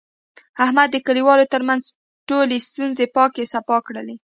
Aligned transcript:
احمد 0.63 0.87
د 0.91 0.97
کلیوالو 1.07 1.51
ترمنځ 1.53 1.83
ټولې 2.29 2.57
ستونزې 2.67 3.05
پاکې 3.15 3.43
صفا 3.53 3.77
کړلې. 3.87 4.15